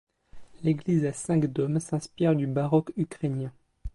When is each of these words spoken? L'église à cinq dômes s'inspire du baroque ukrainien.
L'église 0.63 1.05
à 1.05 1.13
cinq 1.13 1.45
dômes 1.45 1.79
s'inspire 1.79 2.35
du 2.35 2.47
baroque 2.47 2.91
ukrainien. 2.97 3.51